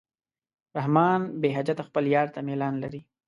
رحمان 0.77 1.21
بېحجته 1.41 1.83
خپل 1.89 2.03
یار 2.15 2.27
ته 2.33 2.39
میلان 2.47 2.73
لري. 2.83 3.01